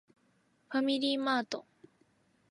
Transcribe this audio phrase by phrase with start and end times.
[0.71, 1.63] ファミリーマート